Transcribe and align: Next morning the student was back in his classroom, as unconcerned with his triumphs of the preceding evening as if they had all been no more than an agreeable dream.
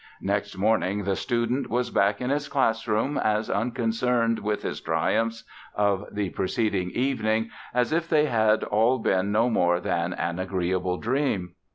Next 0.23 0.57
morning 0.57 1.03
the 1.03 1.15
student 1.15 1.69
was 1.69 1.91
back 1.91 2.21
in 2.21 2.31
his 2.31 2.47
classroom, 2.47 3.19
as 3.19 3.51
unconcerned 3.51 4.39
with 4.39 4.63
his 4.63 4.81
triumphs 4.81 5.43
of 5.75 6.07
the 6.11 6.31
preceding 6.31 6.89
evening 6.89 7.51
as 7.71 7.93
if 7.93 8.09
they 8.09 8.25
had 8.25 8.63
all 8.63 8.97
been 8.97 9.31
no 9.31 9.47
more 9.47 9.79
than 9.79 10.13
an 10.13 10.39
agreeable 10.39 10.97
dream. 10.97 11.53